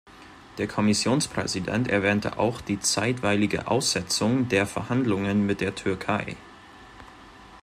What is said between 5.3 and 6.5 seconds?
mit der Türkei.